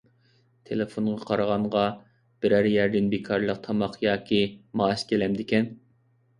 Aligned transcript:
تېلېفونغا 0.69 1.27
قارىغانغا 1.31 1.83
بىرەر 2.47 2.71
يەردىن 2.77 3.13
بىكارلىق 3.15 3.63
تاماق 3.69 4.01
ياكى 4.09 4.43
مائاش 4.83 5.09
كېلەمدىكەن؟ 5.15 5.73